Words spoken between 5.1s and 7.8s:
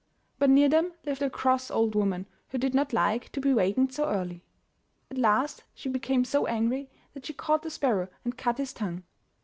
At last she became so angry that she caught the